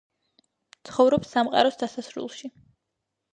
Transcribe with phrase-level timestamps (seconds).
[0.89, 2.51] ცხოვრობს სამყაროს დასასრულში.